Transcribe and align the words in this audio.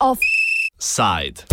Offside. 0.00 1.44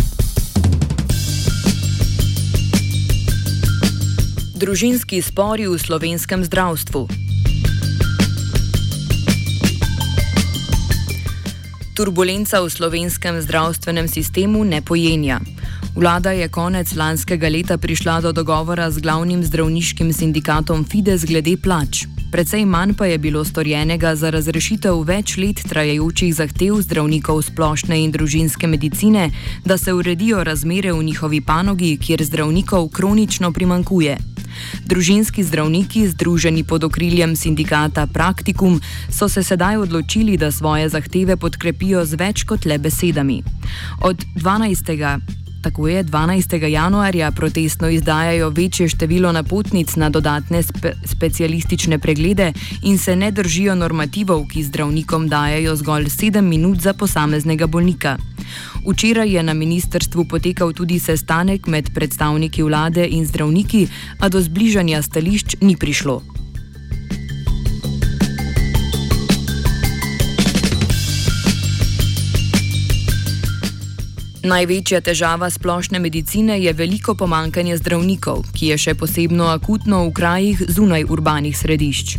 Družinski 4.56 5.20
spori 5.20 5.68
v 5.68 5.76
slovenskem 5.76 6.40
zdravstvu. 6.40 7.04
Turbulenca 11.92 12.64
v 12.64 12.68
slovenskem 12.72 13.44
zdravstvenem 13.44 14.08
sistemu 14.08 14.64
ne 14.64 14.80
pojenja. 14.80 15.44
Vlada 15.96 16.30
je 16.30 16.48
konec 16.48 16.92
lanskega 16.92 17.48
leta 17.48 17.78
prišla 17.78 18.20
do 18.20 18.32
dogovora 18.32 18.90
z 18.90 19.00
glavnim 19.00 19.44
zdravniškim 19.44 20.12
sindikatom 20.12 20.84
Fides 20.84 21.24
glede 21.24 21.56
plač. 21.56 22.04
Predvsej 22.32 22.66
manj 22.68 22.92
pa 22.94 23.06
je 23.06 23.18
bilo 23.18 23.44
storjenega 23.44 24.12
za 24.16 24.30
razrešitev 24.30 25.00
več 25.08 25.38
let 25.40 25.62
trajajočih 25.64 26.34
zahtev 26.36 26.82
zdravnikov 26.84 27.40
splošne 27.48 27.96
in 28.04 28.12
družinske 28.12 28.68
medicine, 28.68 29.30
da 29.64 29.78
se 29.78 29.94
uredijo 29.96 30.44
razmere 30.44 30.92
v 30.92 31.02
njihovi 31.02 31.40
panogi, 31.40 31.96
kjer 31.96 32.24
zdravnikov 32.24 32.88
kronično 32.92 33.52
primankuje. 33.52 34.18
Družinski 34.84 35.44
zdravniki, 35.48 36.08
združeni 36.12 36.64
pod 36.64 36.84
okriljem 36.84 37.36
sindikata 37.36 38.06
Praktikum, 38.06 38.80
so 39.08 39.28
se 39.28 39.42
sedaj 39.42 39.76
odločili, 39.76 40.36
da 40.36 40.52
svoje 40.52 40.88
zahteve 40.92 41.36
podkrepijo 41.36 42.04
z 42.04 42.20
več 42.20 42.44
kot 42.44 42.68
le 42.68 42.78
besedami. 42.78 43.42
Od 44.04 44.24
12. 44.36 45.45
Tako 45.62 45.88
je 45.88 46.04
12. 46.04 46.66
januarja 46.66 47.30
protestno 47.30 47.88
izdajajo 47.88 48.48
večje 48.48 48.88
število 48.88 49.32
napotnic 49.32 49.96
na 49.96 50.10
dodatne 50.10 50.62
spe 50.62 50.92
specialistične 51.04 51.98
preglede 51.98 52.52
in 52.82 52.98
se 52.98 53.16
ne 53.16 53.30
držijo 53.30 53.74
normativov, 53.74 54.46
ki 54.48 54.62
zdravnikom 54.62 55.28
dajo 55.28 55.76
zgolj 55.76 56.04
7 56.04 56.40
minut 56.40 56.80
za 56.80 56.92
posameznega 56.92 57.66
bolnika. 57.66 58.18
Včeraj 58.86 59.34
je 59.34 59.42
na 59.42 59.54
ministrstvu 59.54 60.24
potekal 60.24 60.72
tudi 60.72 60.98
sestanek 60.98 61.66
med 61.66 61.90
predstavniki 61.94 62.62
vlade 62.62 63.06
in 63.10 63.26
zdravniki, 63.26 63.88
a 64.20 64.28
do 64.28 64.40
zbližanja 64.40 65.02
stališč 65.02 65.56
ni 65.60 65.76
prišlo. 65.76 66.35
Največja 74.46 75.00
težava 75.02 75.48
splošne 75.50 75.98
medicine 75.98 76.54
je 76.62 76.70
veliko 76.70 77.16
pomankanje 77.18 77.80
zdravnikov, 77.80 78.44
ki 78.54 78.68
je 78.70 78.76
še 78.78 78.92
posebno 78.94 79.48
akutno 79.50 80.04
v 80.06 80.12
krajih 80.14 80.62
zunaj 80.70 81.02
urbanih 81.10 81.56
središč. 81.58 82.14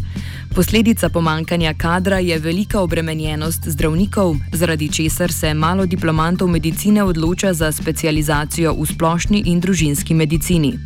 Posledica 0.57 1.09
pomankanja 1.09 1.73
kadra 1.73 2.17
je 2.19 2.39
velika 2.39 2.79
obremenjenost 2.81 3.67
zdravnikov, 3.67 4.35
zaradi 4.53 4.89
česar 4.89 5.31
se 5.31 5.53
malo 5.53 5.85
diplomantov 5.85 6.47
medicine 6.47 7.03
odloča 7.03 7.53
za 7.53 7.71
specializacijo 7.71 8.73
v 8.73 8.85
splošni 8.85 9.43
in 9.45 9.59
družinski 9.61 10.13
medicini. 10.13 10.79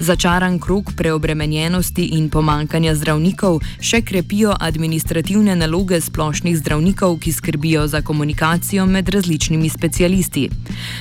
Začaran 0.00 0.58
krok 0.58 0.92
preobremenjenosti 0.96 2.04
in 2.04 2.30
pomankanja 2.30 2.94
zdravnikov 2.94 3.60
še 3.80 4.00
krepijo 4.00 4.54
administrativne 4.60 5.56
naloge 5.56 6.00
splošnih 6.00 6.56
zdravnikov, 6.58 7.18
ki 7.20 7.32
skrbijo 7.32 7.86
za 7.86 8.00
komunikacijo 8.00 8.86
med 8.86 9.08
različnimi 9.08 9.68
specialisti. 9.68 10.48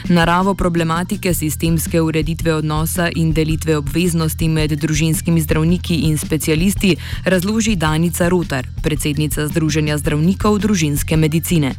Naravo 0.09 0.53
problematike 0.53 1.34
sistemske 1.34 2.02
ureditve 2.02 2.53
odnosa 2.56 3.08
in 3.16 3.31
delitve 3.34 3.78
obveznosti 3.78 4.50
med 4.50 4.72
družinskimi 4.72 5.41
zdravniki 5.41 5.95
in 5.95 6.17
specialisti 6.17 6.95
razloži 7.23 7.75
Danica. 7.75 8.16
Monica 8.17 8.33
Rutar, 8.33 8.65
predsednica 8.81 9.45
Združenja 9.45 9.93
zdravnikov 10.01 10.57
družinske 10.57 11.13
medicine. 11.13 11.69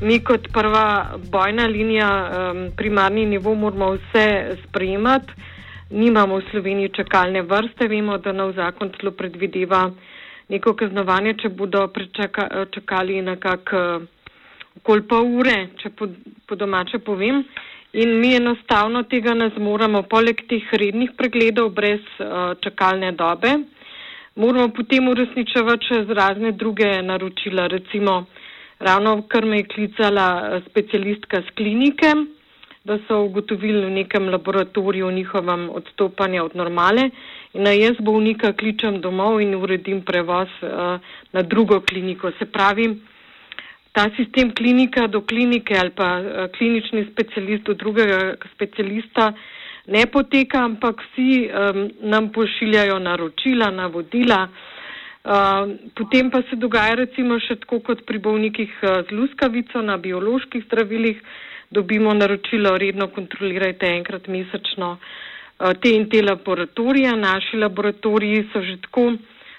Mi 0.00 0.16
kot 0.24 0.46
prva 0.48 1.18
bojna 1.28 1.66
linija, 1.68 2.08
primarni 2.72 3.26
nivo, 3.28 3.52
moramo 3.54 3.90
vse 3.98 4.56
sprejemati. 4.62 5.28
Nimamo 5.90 6.38
v 6.40 6.46
Sloveniji 6.48 6.94
čakalne 6.96 7.42
vrste, 7.42 7.84
vemo, 7.84 8.16
da 8.16 8.32
nov 8.32 8.54
zakon 8.56 8.94
celo 8.96 9.12
predvideva 9.12 9.90
neko 10.48 10.72
kaznovanje, 10.72 11.34
če 11.44 11.52
bodo 11.52 11.84
čakali 12.72 13.20
na 13.20 13.36
kak 13.36 13.74
okoli 14.80 15.04
pol 15.04 15.36
ure, 15.36 15.58
če 15.76 15.92
po, 15.92 16.08
po 16.48 16.56
domače 16.56 17.02
povem. 17.04 17.44
In 17.92 18.16
mi 18.24 18.32
enostavno 18.40 19.04
tega 19.04 19.36
ne 19.36 19.52
zmoremo, 19.52 20.06
poleg 20.08 20.46
teh 20.48 20.64
rednih 20.72 21.12
pregledov, 21.12 21.74
brez 21.76 22.00
uh, 22.16 22.56
čakalne 22.64 23.12
dobe 23.12 23.58
moramo 24.34 24.68
potem 24.72 25.08
uresničevati 25.08 25.86
še 25.86 26.04
z 26.08 26.16
razne 26.16 26.52
druge 26.52 26.88
naročila. 27.02 27.66
Recimo, 27.66 28.24
ravno 28.78 29.22
kar 29.28 29.44
me 29.44 29.62
je 29.62 29.68
klicala 29.74 30.28
eh, 30.40 30.62
specialistka 30.70 31.42
z 31.42 31.54
klinike, 31.56 32.14
da 32.84 32.98
so 33.06 33.20
ugotovili 33.22 33.84
v 33.86 33.90
nekem 33.90 34.28
laboratoriju 34.28 35.10
njihovem 35.10 35.68
odstopanje 35.70 36.42
od 36.42 36.56
normale 36.56 37.10
in 37.54 37.62
naj 37.62 37.78
jaz 37.78 38.00
bolnika 38.00 38.52
kličem 38.52 39.00
domov 39.00 39.38
in 39.40 39.54
uredim 39.54 40.00
prevoz 40.02 40.48
uh, 40.62 40.98
na 41.32 41.42
drugo 41.42 41.80
kliniko. 41.80 42.32
Se 42.38 42.44
pravi, 42.44 42.88
ta 43.92 44.08
sistem 44.16 44.50
klinika 44.50 45.06
do 45.06 45.20
klinike 45.20 45.78
ali 45.78 45.90
pa 45.90 46.08
uh, 46.18 46.50
klinični 46.58 47.06
specialist 47.12 47.62
do 47.70 47.74
drugega 47.74 48.34
specialista 48.54 49.32
ne 49.86 50.06
poteka, 50.06 50.64
ampak 50.64 51.02
vsi 51.02 51.48
um, 51.48 51.88
nam 52.00 52.30
pošiljajo 52.32 52.98
naročila, 52.98 53.70
navodila. 53.70 54.48
Uh, 55.22 55.78
potem 55.94 56.30
pa 56.30 56.42
se 56.50 56.56
dogaja 56.58 56.94
recimo 56.98 57.38
še 57.38 57.60
tako 57.62 57.80
kot 57.86 58.02
pri 58.06 58.18
bolnikih 58.18 58.70
uh, 58.82 59.02
z 59.06 59.14
luskavico 59.14 59.82
na 59.82 59.96
bioloških 59.96 60.64
zdravilih, 60.66 61.18
dobimo 61.70 62.14
naročilo, 62.14 62.74
redno 62.78 63.06
kontrolirajte 63.14 63.86
enkrat 63.86 64.26
mesečno 64.28 64.96
uh, 64.98 65.72
te 65.78 65.94
in 65.94 66.08
te 66.10 66.22
laboratorije. 66.22 67.14
Naši 67.16 67.62
laboratoriji 67.62 68.48
so 68.52 68.62
že 68.62 68.78
tako 68.86 69.12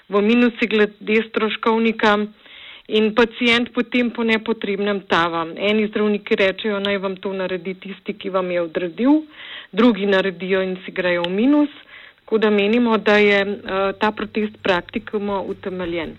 v 0.08 0.20
minusi 0.20 0.68
glede 0.68 1.20
stroškovnika 1.30 2.16
in 2.86 3.14
pacijent 3.14 3.72
potem 3.72 4.10
po 4.10 4.24
nepotrebnem 4.24 5.00
tava. 5.08 5.46
Eni 5.56 5.86
zdravniki 5.88 6.36
rečejo, 6.36 6.80
naj 6.80 6.98
vam 6.98 7.16
to 7.16 7.32
naredi 7.32 7.74
tisti, 7.74 8.12
ki 8.12 8.30
vam 8.30 8.50
je 8.50 8.60
odredil, 8.60 9.22
drugi 9.72 10.06
naredijo 10.06 10.62
in 10.62 10.76
si 10.84 10.92
grejo 10.92 11.24
v 11.24 11.32
minus. 11.32 11.70
Tako 12.24 12.38
da 12.38 12.50
menimo, 12.50 12.96
da 12.98 13.16
je 13.20 13.40
uh, 13.44 13.92
ta 14.00 14.10
protest 14.10 14.56
praktikoma 14.62 15.40
utemeljen. 15.40 16.16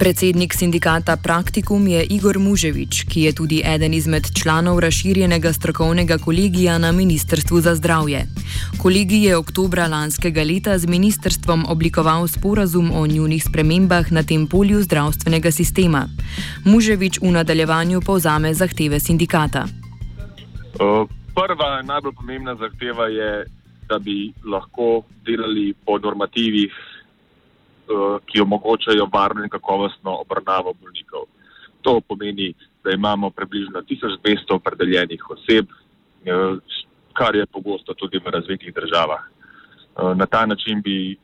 Predsednik 0.00 0.54
sindikata 0.56 1.16
Praktikum 1.20 1.84
je 1.84 2.00
Igor 2.00 2.38
Muževič, 2.40 3.04
ki 3.04 3.22
je 3.28 3.32
tudi 3.36 3.58
eden 3.60 3.92
izmed 3.94 4.24
članov 4.32 4.78
razširjenega 4.80 5.52
strokovnega 5.52 6.16
kolegija 6.18 6.78
na 6.78 6.92
Ministrstvu 6.92 7.60
za 7.60 7.74
zdravje. 7.74 8.24
Kolegij 8.82 9.28
je 9.28 9.36
oktobra 9.36 9.86
lanskega 9.86 10.40
leta 10.42 10.78
z 10.78 10.88
ministrstvom 10.88 11.66
oblikoval 11.68 12.28
sporazum 12.28 12.90
o 12.96 13.06
njunih 13.06 13.44
spremembah 13.44 14.12
na 14.12 14.22
tem 14.22 14.46
polju 14.46 14.80
zdravstvenega 14.82 15.50
sistema. 15.50 16.08
Muževič 16.64 17.20
v 17.20 17.36
nadaljevanju 17.36 18.00
povzame 18.00 18.54
zahteve 18.54 19.00
sindikata. 19.00 19.66
Prva 21.36 21.82
najbolj 21.82 22.14
pomembna 22.16 22.56
zahteva 22.56 23.12
je, 23.12 23.44
da 23.88 23.98
bi 23.98 24.32
lahko 24.48 25.02
delali 25.26 25.74
po 25.84 25.98
normativih 25.98 26.72
ki 28.26 28.40
omogočajo 28.40 29.08
varno 29.12 29.42
in 29.42 29.48
kakovostno 29.48 30.16
obravnavo 30.20 30.74
bolnikov. 30.80 31.26
To 31.82 32.00
pomeni, 32.00 32.54
da 32.84 32.90
imamo 32.90 33.30
približno 33.30 33.82
1200 33.82 34.54
opredeljenih 34.54 35.30
oseb, 35.30 35.66
eh, 35.66 36.56
kar 37.12 37.36
je 37.36 37.46
pogosto 37.46 37.94
tudi 37.94 38.18
v 38.18 38.30
razvitih 38.30 38.74
državah. 38.74 39.20
Eh, 39.20 40.14
na 40.14 40.26
ta 40.26 40.46
način 40.46 40.82
bi 40.82 41.16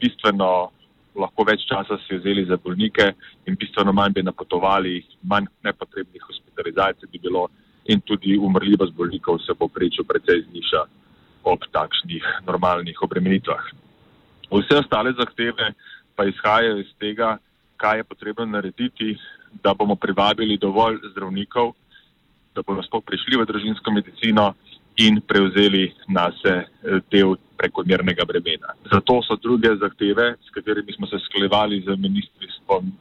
bistveno 0.00 0.70
lahko 1.14 1.44
več 1.46 1.64
časa 1.68 1.98
si 2.04 2.18
vzeli 2.18 2.44
za 2.48 2.58
bolnike 2.60 3.12
in 3.46 3.56
bistveno 3.56 3.92
manj 3.92 4.18
bi 4.18 4.22
napotovali, 4.26 4.98
manj 5.22 5.46
nepotrebnih 5.64 6.22
hospitalizacij 6.26 7.08
bi 7.12 7.22
bilo 7.22 7.48
in 7.84 8.00
tudi 8.00 8.38
umrljivost 8.38 8.94
bolnikov 8.96 9.38
se 9.46 9.54
bo 9.58 9.68
prečo 9.68 10.04
precej 10.04 10.44
zniša 10.50 10.82
ob 11.44 11.64
takšnih 11.72 12.24
normalnih 12.46 13.02
obremenitvah. 13.02 13.83
Vse 14.54 14.78
ostale 14.78 15.12
zahteve 15.18 15.72
pa 16.16 16.24
izhajajo 16.24 16.78
iz 16.78 16.90
tega, 16.98 17.38
kaj 17.76 17.98
je 17.98 18.04
potrebno 18.04 18.46
narediti, 18.46 19.16
da 19.62 19.74
bomo 19.74 19.96
privabili 19.96 20.58
dovolj 20.58 20.98
zdravnikov, 21.10 21.72
da 22.54 22.62
bomo 22.62 22.82
sploh 22.82 23.02
prišli 23.02 23.40
v 23.40 23.46
družinsko 23.50 23.90
medicino 23.90 24.54
in 25.02 25.18
prevzeli 25.20 25.88
na 26.08 26.30
se 26.38 26.54
eh, 26.54 27.00
del 27.10 27.34
prekomernega 27.58 28.24
bremena. 28.24 28.74
Zato 28.92 29.20
so 29.26 29.36
druge 29.42 29.74
zahteve, 29.82 30.36
s 30.38 30.54
katerimi 30.54 30.92
smo 30.94 31.06
se 31.06 31.18
sklevali 31.26 31.82
z 31.86 31.98
ministrstvom 31.98 32.92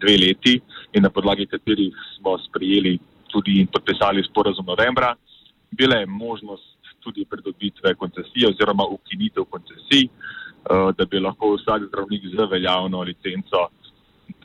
dve 0.00 0.16
leti 0.16 0.60
in 0.96 1.02
na 1.02 1.10
podlagi 1.10 1.46
katerih 1.46 1.92
smo 2.16 2.38
sprijeli 2.48 2.98
tudi 3.28 3.60
in 3.60 3.66
podpisali 3.66 4.24
sporazum 4.24 4.66
novembra, 4.66 5.14
Bila 5.70 5.96
je 5.96 6.06
možnost 6.06 6.78
tudi 7.00 7.24
pridobitve 7.24 7.94
koncesije 7.94 8.48
oziroma 8.48 8.84
ukinitev 8.84 9.44
koncesij, 9.44 10.08
da 10.68 11.04
bi 11.04 11.18
lahko 11.18 11.54
vsak 11.56 11.88
zdravnik 11.88 12.22
z 12.34 12.46
veljavno 12.50 13.02
licenco 13.02 13.68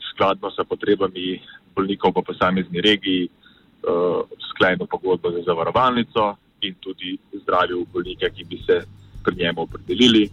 skladno 0.10 0.50
s 0.52 0.64
potrebami 0.70 1.42
bolnikov 1.76 2.16
v 2.16 2.24
posamezni 2.24 2.82
regiji 2.82 3.28
uh, 3.28 4.24
sklenil 4.50 4.88
pogodbo 4.88 5.32
za 5.32 5.44
zavarovalnico 5.44 6.38
in 6.62 6.76
tudi 6.80 7.18
zdravil 7.44 7.86
bolnike, 7.94 8.30
ki 8.32 8.44
bi 8.44 8.58
se 8.64 8.82
pri 9.24 9.36
njemu 9.36 9.62
opredelili. 9.62 10.30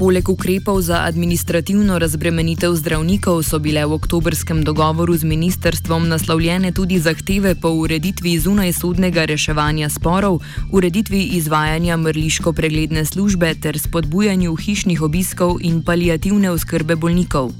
Poleg 0.00 0.28
ukrepov 0.28 0.80
za 0.80 1.04
administrativno 1.04 1.98
razbremenitev 2.00 2.72
zdravnikov 2.72 3.42
so 3.44 3.58
bile 3.60 3.84
v 3.84 4.00
oktobrskem 4.00 4.64
dogovoru 4.64 5.12
z 5.12 5.28
ministrstvom 5.28 6.08
naslovljene 6.08 6.72
tudi 6.72 6.96
zahteve 6.96 7.52
po 7.52 7.68
ureditvi 7.68 8.38
zunajsodnega 8.40 9.28
reševanja 9.28 9.92
sporov, 9.92 10.40
ureditvi 10.72 11.36
izvajanja 11.36 11.96
mrliško 11.96 12.52
pregledne 12.52 13.04
službe 13.04 13.54
ter 13.60 13.76
spodbujanju 13.78 14.56
hišnih 14.56 15.02
obiskov 15.02 15.60
in 15.60 15.82
palijativne 15.84 16.50
oskrbe 16.50 16.96
bolnikov. 16.96 17.52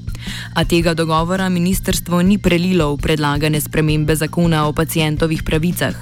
A 0.57 0.65
tega 0.65 0.97
dogovora 0.97 1.49
ministrstvo 1.49 2.21
ni 2.21 2.41
prelilo 2.41 2.95
v 2.95 2.97
predlagane 2.97 3.61
spremembe 3.61 4.15
zakona 4.15 4.65
o 4.65 4.73
pacijentovih 4.73 5.43
pravicah. 5.43 5.93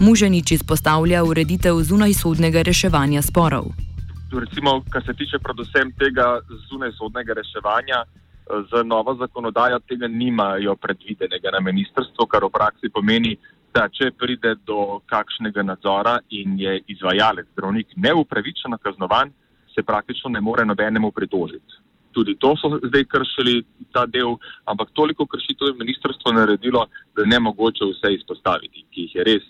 Muženič 0.00 0.56
izpostavlja 0.56 1.24
ureditev 1.24 1.84
zunajsodnega 1.84 2.62
reševanja 2.62 3.22
sporov 3.22 3.85
recimo, 4.32 4.82
kar 4.90 5.02
se 5.06 5.14
tiče 5.14 5.38
predvsem 5.38 5.92
tega 5.98 6.40
zunaj 6.68 6.92
sodnega 6.98 7.34
reševanja, 7.34 8.04
eh, 8.04 8.62
z 8.70 8.84
novo 8.84 9.14
zakonodajo 9.14 9.78
tega 9.88 10.08
nimajo 10.08 10.76
predvidenega 10.76 11.50
na 11.52 11.60
ministrstvu, 11.60 12.26
kar 12.26 12.44
v 12.44 12.50
praksi 12.50 12.88
pomeni, 12.88 13.36
da 13.74 13.88
če 13.92 14.10
pride 14.16 14.54
do 14.64 15.00
kakšnega 15.06 15.62
nadzora 15.62 16.18
in 16.30 16.56
je 16.58 16.80
izvajalec, 16.88 17.46
zdravnik, 17.52 17.92
neupravičeno 17.96 18.78
kaznovan, 18.78 19.32
se 19.74 19.82
praktično 19.82 20.30
ne 20.30 20.40
more 20.40 20.64
nobenemu 20.64 21.10
pritožiti. 21.12 21.82
Tudi 22.12 22.34
to 22.40 22.54
so 22.56 22.78
zdaj 22.80 23.04
kršili 23.04 23.60
ta 23.92 24.06
del, 24.06 24.38
ampak 24.64 24.88
toliko 24.96 25.26
kršitev 25.26 25.68
je 25.68 25.80
ministrstvo 25.82 26.32
naredilo, 26.32 26.86
da 27.14 27.22
je 27.22 27.28
ne 27.28 27.40
mogoče 27.40 27.84
vse 27.90 28.14
izpostaviti, 28.14 28.86
ki 28.90 29.00
jih 29.04 29.14
je 29.14 29.24
res 29.24 29.44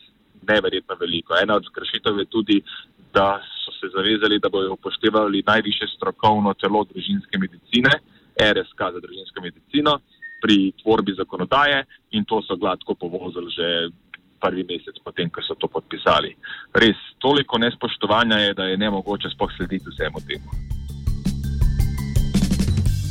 neverjetno 0.48 0.96
veliko. 1.00 1.38
Ena 1.38 1.54
od 1.54 1.70
kršitev 1.70 2.18
je 2.18 2.26
tudi, 2.26 2.58
da 3.14 3.38
se 3.86 3.94
zavezali, 3.96 4.40
da 4.42 4.48
bodo 4.48 4.72
upoštevali 4.72 5.42
najviše 5.46 5.86
strokovno 5.96 6.54
telo 6.54 6.84
družinske 6.84 7.38
medicine, 7.38 7.92
RSK 8.36 8.80
za 8.94 9.00
družinsko 9.00 9.42
medicino, 9.42 9.98
pri 10.42 10.72
tvorbi 10.82 11.14
zakonodaje 11.16 11.84
in 12.10 12.24
to 12.24 12.42
so 12.42 12.56
gladko 12.56 12.94
povozili 12.94 13.50
že 13.50 13.68
prvi 14.40 14.64
mesec 14.68 15.00
potem, 15.04 15.30
ko 15.30 15.40
so 15.42 15.56
to 15.56 15.68
podpisali. 15.68 16.36
Res, 16.74 16.96
toliko 17.18 17.58
nespoštovanja 17.58 18.38
je, 18.38 18.54
da 18.54 18.64
je 18.68 18.76
ne 18.76 18.90
mogoče 18.90 19.32
spoh 19.32 19.52
slediti 19.56 19.88
vsemu 19.90 20.20
temu. 20.28 20.75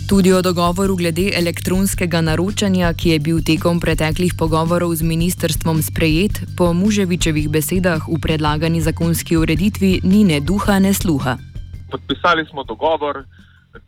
Tudi 0.09 0.29
o 0.33 0.41
dogovoru 0.41 0.95
glede 0.95 1.31
elektronskega 1.33 2.19
naročanja, 2.21 2.91
ki 2.93 3.09
je 3.09 3.19
bil 3.25 3.37
tekom 3.41 3.79
preteklih 3.81 4.35
pogovorov 4.37 4.93
z 4.93 5.01
ministrstvom 5.01 5.81
sprejet, 5.81 6.37
po 6.57 6.69
Muževičevih 6.77 7.49
besedah 7.49 8.05
v 8.05 8.19
predlagani 8.21 8.85
zakonski 8.85 9.33
ureditvi 9.33 10.05
ni 10.05 10.21
ne 10.21 10.37
duha, 10.45 10.77
ne 10.77 10.93
sluha. 10.93 11.41
Podpisali 11.89 12.45
smo 12.45 12.61
dogovor, 12.63 13.25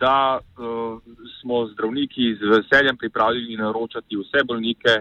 da 0.01 0.41
uh, 0.41 0.97
smo 1.37 1.69
zdravniki 1.77 2.33
z 2.41 2.49
veseljem 2.49 2.97
pripravljeni 2.97 3.61
naročati 3.61 4.17
vse 4.17 4.41
bolnike, 4.41 4.97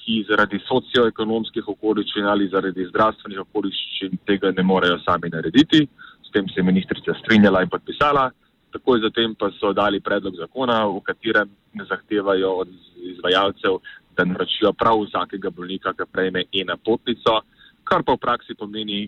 ki 0.00 0.24
zaradi 0.24 0.56
socioekonomskih 0.64 1.68
okoliščin 1.68 2.24
ali 2.24 2.48
zaradi 2.48 2.88
zdravstvenih 2.88 3.44
okoliščin 3.44 4.24
tega 4.24 4.56
ne 4.56 4.64
morejo 4.64 4.96
sami 5.04 5.28
narediti. 5.28 5.84
S 6.24 6.32
tem 6.32 6.48
se 6.48 6.64
je 6.64 6.68
ministrica 6.72 7.12
strinjala 7.20 7.60
in 7.62 7.68
podpisala. 7.68 8.30
Takoj 8.72 9.00
zatem 9.00 9.34
pa 9.38 9.50
so 9.60 9.72
dali 9.72 10.00
predlog 10.00 10.36
zakona, 10.36 10.84
v 10.86 11.00
katerem 11.00 11.50
zahtevajo 11.88 12.50
od 12.64 12.68
izvajalcev, 12.96 13.78
da 14.16 14.24
naročijo 14.24 14.72
prav 14.72 15.04
vsakega 15.04 15.50
bolnika, 15.50 15.92
ki 15.92 16.08
prejme 16.12 16.44
ena 16.52 16.76
potnico, 16.76 17.40
kar 17.84 18.02
pa 18.02 18.16
v 18.16 18.22
praksi 18.22 18.54
pomeni 18.58 19.06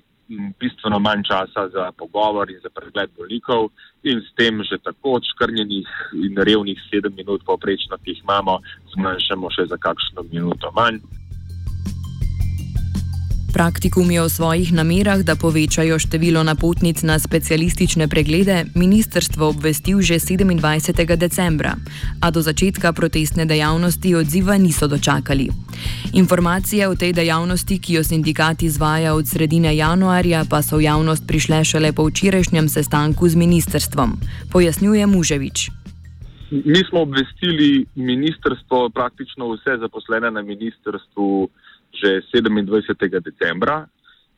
bistveno 0.60 0.98
manj 1.00 1.22
časa 1.24 1.68
za 1.72 1.92
pogovor 1.96 2.50
in 2.50 2.60
za 2.60 2.68
pregled 2.68 3.10
bolnikov 3.16 3.70
in 4.04 4.20
s 4.20 4.28
tem 4.36 4.60
že 4.62 4.78
tako 4.78 5.16
odškrnjenih 5.18 5.88
in 6.12 6.36
revnih 6.36 6.78
sedem 6.90 7.16
minut 7.16 7.44
povprečno, 7.44 7.96
ki 7.96 8.12
jih 8.12 8.20
imamo, 8.24 8.60
zmanjšamo 8.92 9.50
še 9.50 9.66
za 9.72 9.76
kakšno 9.80 10.28
minuto 10.28 10.70
manj. 10.76 11.00
Praktikum 13.58 14.10
je 14.10 14.22
o 14.22 14.28
svojih 14.28 14.72
namerah, 14.72 15.18
da 15.26 15.34
povečajo 15.34 15.98
število 15.98 16.42
napotnic 16.46 17.02
na 17.02 17.18
specialistične 17.18 18.06
preglede, 18.08 18.70
ministrstvo 18.74 19.48
obvestil 19.48 19.98
že 19.98 20.14
27. 20.14 21.16
decembra, 21.16 21.74
a 22.22 22.30
do 22.30 22.38
začetka 22.38 22.92
protestne 22.92 23.50
dejavnosti 23.50 24.14
odziva 24.14 24.54
niso 24.58 24.86
dočakali. 24.86 25.48
Informacije 26.14 26.86
o 26.88 26.94
tej 26.94 27.12
dejavnosti, 27.12 27.78
ki 27.82 27.98
jo 27.98 28.04
sindikat 28.04 28.62
izvaja 28.62 29.14
od 29.14 29.26
sredine 29.26 29.74
januarja, 29.76 30.44
pa 30.50 30.62
so 30.62 30.78
v 30.78 30.86
javnost 30.86 31.26
prišle 31.26 31.64
šele 31.64 31.90
po 31.92 32.06
včerajšnjem 32.06 32.68
sestanku 32.68 33.28
z 33.28 33.34
ministrstvom, 33.34 34.22
pojasnjuje 34.54 35.06
Muževič. 35.06 35.70
Mi 36.50 36.80
smo 36.88 37.02
obvestili 37.02 37.86
ministrstvo, 37.94 38.90
praktično 38.94 39.50
vse 39.50 39.82
zaposlene 39.82 40.30
na 40.30 40.42
ministrstvu 40.42 41.48
že 41.92 42.22
27. 42.32 43.20
decembra 43.20 43.86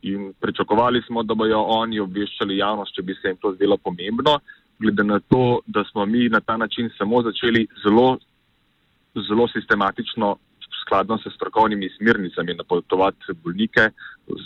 in 0.02 0.32
pričakovali 0.40 1.02
smo, 1.06 1.22
da 1.22 1.34
bojo 1.34 1.60
oni 1.60 2.00
obveščali 2.00 2.56
javnost, 2.56 2.94
če 2.94 3.02
bi 3.02 3.14
se 3.14 3.28
jim 3.28 3.36
to 3.36 3.52
zdelo 3.54 3.76
pomembno, 3.76 4.38
glede 4.80 5.04
na 5.04 5.20
to, 5.20 5.60
da 5.66 5.84
smo 5.84 6.06
mi 6.06 6.28
na 6.28 6.40
ta 6.40 6.56
način 6.56 6.90
samo 6.98 7.22
začeli 7.22 7.66
zelo, 7.84 8.18
zelo 9.28 9.48
sistematično, 9.48 10.36
skladno 10.80 11.18
s 11.18 11.34
strokovnimi 11.34 11.90
smernicami, 11.98 12.54
napotovati 12.54 13.36
bolnike, 13.44 13.90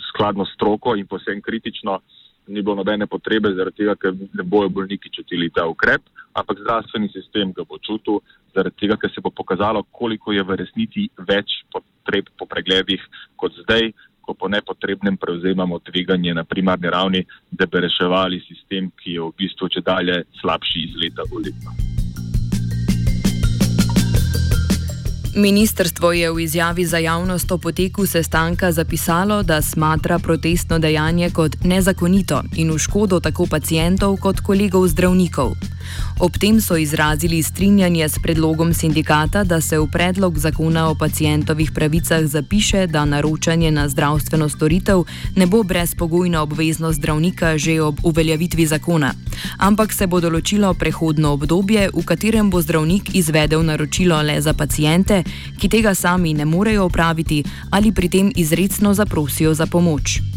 skladno 0.09 0.45
s 0.45 0.53
stroko 0.53 0.95
in 0.95 1.07
posebej 1.07 1.41
kritično. 1.41 1.99
Ni 2.47 2.61
bilo 2.61 2.75
nobene 2.75 3.07
potrebe, 3.07 3.55
zaradi 3.57 3.77
tega, 3.77 3.95
ker 3.95 4.13
ne 4.13 4.43
bojo 4.43 4.69
bolniki 4.69 5.09
čutili 5.09 5.49
ta 5.49 5.65
ukrep, 5.65 6.01
ampak 6.33 6.59
zdravstveni 6.59 7.09
sistem 7.09 7.53
ga 7.57 7.63
bo 7.65 7.79
čutil, 7.81 8.19
zaradi 8.53 8.83
tega, 8.83 8.99
ker 9.01 9.09
se 9.09 9.21
bo 9.21 9.31
pokazalo, 9.33 9.81
koliko 9.91 10.35
je 10.35 10.43
v 10.43 10.59
resnici 10.61 11.07
več 11.17 11.63
potreb 12.05 12.25
po 12.37 12.45
pregledih 12.45 13.01
kot 13.35 13.51
zdaj, 13.65 13.91
ko 14.21 14.33
po 14.33 14.47
nepotrebnem 14.47 15.17
prevzemamo 15.17 15.79
tveganje 15.79 16.33
na 16.33 16.43
primarni 16.43 16.89
ravni, 16.89 17.25
da 17.51 17.65
bi 17.65 17.81
reševali 17.81 18.41
sistem, 18.47 18.91
ki 19.01 19.17
je 19.17 19.21
v 19.21 19.33
bistvu 19.37 19.69
če 19.69 19.81
dalje 19.81 20.23
slabši 20.41 20.85
iz 20.85 20.95
leta 21.01 21.25
v 21.29 21.45
leto. 21.45 21.69
Ministrstvo 25.35 26.13
je 26.15 26.31
v 26.31 26.39
izjavi 26.47 26.85
za 26.85 26.97
javnost 26.97 27.51
o 27.51 27.57
poteku 27.57 28.05
sestanka 28.07 28.71
zapisalo, 28.71 29.43
da 29.43 29.61
smatra 29.61 30.19
protestno 30.19 30.79
dejanje 30.79 31.29
kot 31.29 31.59
nezakonito 31.63 32.41
in 32.55 32.71
v 32.71 32.79
škodo 32.79 33.19
tako 33.19 33.45
pacijentov 33.45 34.15
kot 34.17 34.39
kolegov 34.39 34.87
zdravnikov. 34.87 35.74
Ob 36.19 36.37
tem 36.37 36.61
so 36.61 36.77
izrazili 36.77 37.43
strinjanje 37.43 38.09
s 38.09 38.19
predlogom 38.19 38.73
sindikata, 38.73 39.43
da 39.43 39.61
se 39.61 39.79
v 39.79 39.87
predlog 39.91 40.39
zakona 40.39 40.89
o 40.89 40.95
pacijentovih 40.95 41.71
pravicah 41.71 42.25
zapiše, 42.25 42.87
da 42.87 43.05
naročanje 43.05 43.71
na 43.71 43.89
zdravstveno 43.89 44.49
storitev 44.49 45.03
ne 45.35 45.45
bo 45.45 45.63
brezpogojna 45.63 46.41
obveznost 46.41 46.99
zdravnika 46.99 47.57
že 47.57 47.81
ob 47.81 47.99
uveljavitvi 48.03 48.65
zakona, 48.65 49.13
ampak 49.57 49.93
se 49.93 50.07
bo 50.07 50.19
določilo 50.19 50.73
prehodno 50.73 51.33
obdobje, 51.33 51.89
v 51.93 52.05
katerem 52.05 52.49
bo 52.49 52.61
zdravnik 52.61 53.15
izvedel 53.15 53.63
naročilo 53.63 54.21
le 54.21 54.41
za 54.41 54.53
pacijente, 54.53 55.23
ki 55.59 55.69
tega 55.69 55.95
sami 55.95 56.33
ne 56.33 56.45
morejo 56.45 56.85
opraviti 56.85 57.43
ali 57.71 57.91
pri 57.91 58.09
tem 58.09 58.31
izredno 58.35 58.93
zaprosijo 58.93 59.53
za 59.53 59.65
pomoč. 59.65 60.34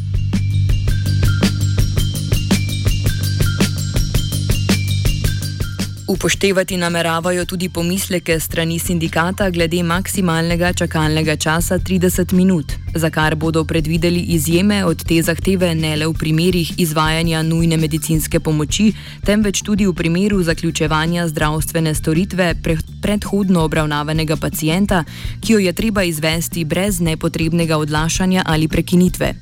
Upoštevati 6.08 6.76
nameravajo 6.76 7.44
tudi 7.44 7.68
pomisleke 7.68 8.40
strani 8.40 8.78
sindikata 8.78 9.50
glede 9.50 9.82
maksimalnega 9.82 10.72
čakalnega 10.72 11.36
časa 11.36 11.78
30 11.78 12.32
minut, 12.32 12.72
za 12.94 13.10
kar 13.10 13.34
bodo 13.34 13.64
predvideli 13.64 14.20
izjeme 14.20 14.84
od 14.84 15.04
te 15.04 15.22
zahteve 15.22 15.74
ne 15.74 15.96
le 15.96 16.06
v 16.06 16.14
primerih 16.14 16.72
izvajanja 16.78 17.42
nujne 17.42 17.76
medicinske 17.76 18.40
pomoči, 18.40 18.92
temveč 19.24 19.62
tudi 19.62 19.86
v 19.86 19.92
primeru 19.92 20.42
zaključevanja 20.42 21.28
zdravstvene 21.28 21.94
storitve 21.94 22.54
predhodno 23.02 23.60
obravnavanega 23.60 24.36
pacijenta, 24.36 25.04
ki 25.40 25.52
jo 25.52 25.58
je 25.58 25.72
treba 25.72 26.02
izvesti 26.02 26.64
brez 26.64 27.00
nepotrebnega 27.00 27.76
odlašanja 27.76 28.42
ali 28.46 28.68
prekinitve. 28.68 29.34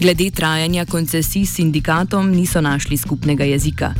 Glede 0.00 0.30
trajanja 0.30 0.84
koncesij 0.84 1.44
s 1.46 1.54
sindikatom 1.54 2.30
niso 2.30 2.60
našli 2.60 2.96
skupnega 2.96 3.44
jezika. 3.44 3.94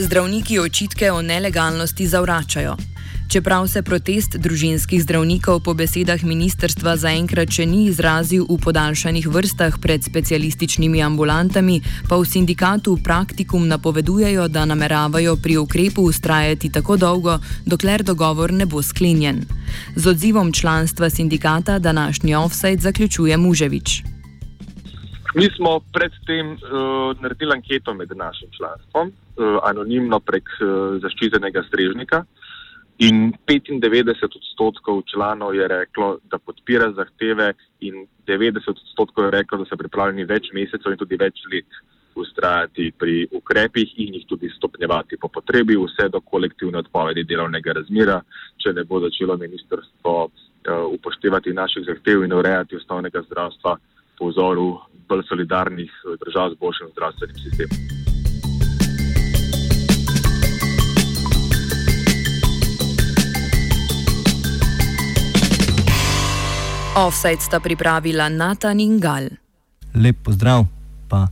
Zdravniki 0.00 0.58
očitke 0.58 1.12
o 1.12 1.22
nelegalnosti 1.22 2.06
zavračajo. 2.06 2.76
Čeprav 3.28 3.66
se 3.68 3.82
protest 3.82 4.36
družinskih 4.36 5.02
zdravnikov 5.02 5.60
po 5.60 5.74
besedah 5.74 6.22
ministrstva 6.24 6.96
zaenkrat 6.96 7.52
še 7.52 7.66
ni 7.68 7.84
izrazil 7.86 8.42
v 8.48 8.56
podaljšanih 8.58 9.28
vrstah 9.30 9.76
pred 9.78 10.02
specialističnimi 10.02 10.98
ambulantami, 11.04 11.78
pa 12.08 12.18
v 12.18 12.26
sindikatu 12.26 12.96
Praktikum 13.04 13.68
napovedujejo, 13.68 14.48
da 14.48 14.64
nameravajo 14.66 15.36
pri 15.36 15.60
ukrepu 15.62 16.02
ustrajati 16.10 16.72
tako 16.74 16.96
dolgo, 16.96 17.38
dokler 17.66 18.02
dogovor 18.02 18.50
ne 18.52 18.66
bo 18.66 18.82
sklenjen. 18.82 19.44
Z 19.96 20.06
odzivom 20.10 20.52
članstva 20.52 21.10
sindikata 21.10 21.78
današnji 21.78 22.34
offside 22.34 22.82
zaključuje 22.82 23.36
Muževič. 23.36 24.09
Mi 25.34 25.46
smo 25.56 25.80
predtem 25.92 26.52
uh, 26.52 27.20
naredili 27.20 27.52
anketo 27.52 27.94
med 27.94 28.10
našim 28.16 28.48
članstvom, 28.56 29.08
uh, 29.08 29.58
anonimno 29.62 30.20
prek 30.20 30.48
uh, 30.58 30.98
zaščitenega 31.02 31.62
strežnika. 31.68 32.24
In 32.98 33.32
95 33.46 34.24
odstotkov 34.36 35.02
članov 35.02 35.54
je 35.54 35.68
reklo, 35.68 36.18
da 36.30 36.38
podpira 36.38 36.90
zahteve, 36.92 37.52
in 37.80 38.06
90 38.26 38.68
odstotkov 38.68 39.24
je 39.24 39.30
reklo, 39.30 39.58
da 39.58 39.64
so 39.64 39.76
pripravljeni 39.76 40.26
več 40.28 40.50
mesecev 40.52 40.92
in 40.92 40.98
tudi 40.98 41.16
več 41.16 41.40
let 41.52 41.78
ustrajati 42.14 42.90
pri 42.98 43.28
ukrepih 43.32 43.94
in 44.02 44.18
jih 44.18 44.26
tudi 44.28 44.50
stopnjevati 44.56 45.16
po 45.16 45.28
potrebi, 45.28 45.78
vse 45.78 46.08
do 46.12 46.20
kolektivne 46.20 46.82
odpovedi 46.82 47.24
delovnega 47.24 47.78
razmira, 47.78 48.18
če 48.58 48.74
ne 48.76 48.84
bo 48.84 49.00
začelo 49.00 49.38
ministrstvo 49.38 50.14
uh, 50.26 50.30
upoštevati 50.90 51.54
naših 51.56 51.86
zahtev 51.86 52.26
in 52.26 52.34
urejati 52.36 52.76
osnovnega 52.82 53.22
zdravstva 53.30 53.78
po 54.18 54.28
vzoru 54.28 54.68
bolj 55.10 55.26
solidarnih 55.28 55.90
držav 56.24 56.54
z 56.54 56.58
boljšim 56.62 56.88
zdravstvenim 56.94 57.36
sistemom. 57.44 57.78
Offside 66.96 67.40
sta 67.40 67.60
pripravila 67.60 68.28
Natan 68.28 68.80
in 68.80 68.98
Gal. 69.00 69.30
Lep 69.94 70.16
pozdrav, 70.24 70.66
pa. 71.08 71.26